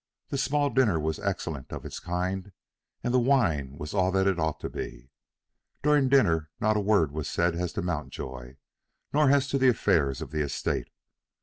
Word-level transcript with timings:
The 0.29 0.37
small 0.39 0.71
dinner 0.71 0.99
was 0.99 1.19
excellent 1.19 1.71
of 1.71 1.85
its 1.85 1.99
kind, 1.99 2.53
and 3.03 3.13
the 3.13 3.19
wine 3.19 3.77
was 3.77 3.93
all 3.93 4.11
that 4.13 4.25
it 4.25 4.39
ought 4.39 4.59
to 4.61 4.69
be. 4.71 5.11
During 5.83 6.09
dinner 6.09 6.49
not 6.59 6.75
a 6.75 6.79
word 6.81 7.11
was 7.11 7.29
said 7.29 7.53
as 7.53 7.71
to 7.73 7.83
Mountjoy, 7.83 8.55
nor 9.13 9.29
as 9.29 9.47
to 9.49 9.59
the 9.59 9.69
affairs 9.69 10.19
of 10.19 10.31
the 10.31 10.41
estate. 10.41 10.87